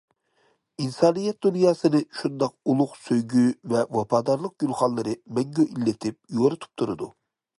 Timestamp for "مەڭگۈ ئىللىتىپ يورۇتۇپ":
5.39-6.75